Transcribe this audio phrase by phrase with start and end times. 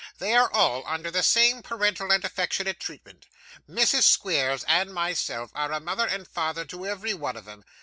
[0.17, 3.27] 'They are all under the same parental and affectionate treatment.
[3.69, 4.01] Mrs.
[4.01, 7.63] Squeers and myself are a mother and father to every one of 'em.